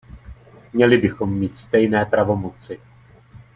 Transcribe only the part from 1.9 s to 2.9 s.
pravomoci.